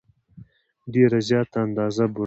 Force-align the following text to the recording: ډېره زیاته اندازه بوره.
ډېره 0.93 1.19
زیاته 1.29 1.57
اندازه 1.65 2.05
بوره. 2.13 2.19